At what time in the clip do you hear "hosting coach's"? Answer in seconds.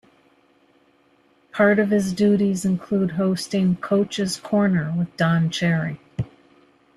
3.11-4.37